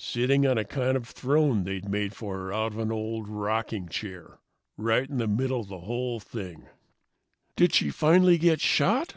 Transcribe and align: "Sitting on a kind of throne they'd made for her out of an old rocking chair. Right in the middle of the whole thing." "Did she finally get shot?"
"Sitting 0.00 0.44
on 0.44 0.58
a 0.58 0.64
kind 0.64 0.96
of 0.96 1.06
throne 1.06 1.62
they'd 1.62 1.88
made 1.88 2.16
for 2.16 2.36
her 2.36 2.52
out 2.52 2.72
of 2.72 2.78
an 2.80 2.90
old 2.90 3.28
rocking 3.28 3.88
chair. 3.88 4.40
Right 4.76 5.08
in 5.08 5.18
the 5.18 5.28
middle 5.28 5.60
of 5.60 5.68
the 5.68 5.78
whole 5.78 6.18
thing." 6.18 6.66
"Did 7.54 7.72
she 7.72 7.90
finally 7.92 8.38
get 8.38 8.60
shot?" 8.60 9.14